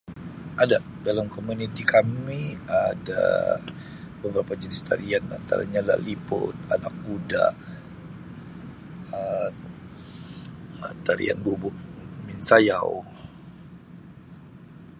Ada 0.63 0.77
dalam 1.07 1.27
komuniti 1.35 1.83
kami 1.93 2.41
ada 2.83 3.23
beberapa 4.21 4.53
jenis 4.61 4.81
talian 4.89 5.23
antaranya 5.37 5.81
laliput, 5.93 6.55
anak 6.75 6.93
kuda, 7.05 7.45
Um 9.13 9.55
tarian 11.07 11.39
bubu 11.45 11.69
minsayau 12.27 12.91